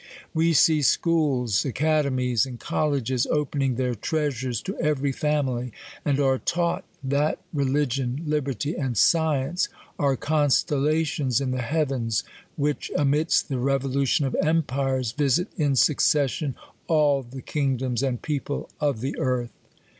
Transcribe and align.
We 0.33 0.53
see 0.53 0.81
schools, 0.81 1.63
academies, 1.63 2.47
and 2.47 2.59
colleges, 2.59 3.27
opening 3.27 3.75
their 3.75 3.93
treasures 3.93 4.59
to 4.63 4.75
every 4.79 5.11
family; 5.11 5.73
and 6.03 6.19
are 6.19 6.39
taught, 6.39 6.85
that 7.03 7.37
religion, 7.53 8.23
liberty, 8.25 8.75
and 8.75 8.97
science, 8.97 9.69
are 9.99 10.17
constellations 10.17 11.39
in 11.39 11.51
the 11.51 11.61
heavens, 11.61 12.23
w^hich, 12.59 12.89
amidst 12.97 13.47
the 13.47 13.59
revolution 13.59 14.25
of 14.25 14.35
empires, 14.41 15.11
visit 15.11 15.49
in 15.55 15.75
succession, 15.75 16.55
all 16.87 17.21
the 17.21 17.43
kingdoms 17.43 18.01
and 18.01 18.23
pro]>le 18.23 18.67
of 18.79 19.01
the 19.01 19.15
earth. 19.19 19.51